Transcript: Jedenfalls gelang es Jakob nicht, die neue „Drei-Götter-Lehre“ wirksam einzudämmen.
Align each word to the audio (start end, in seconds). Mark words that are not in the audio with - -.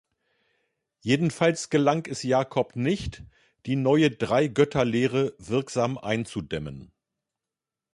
Jedenfalls 1.01 1.69
gelang 1.69 2.07
es 2.07 2.23
Jakob 2.23 2.75
nicht, 2.75 3.21
die 3.67 3.75
neue 3.75 4.09
„Drei-Götter-Lehre“ 4.09 5.35
wirksam 5.37 5.99
einzudämmen. 5.99 6.91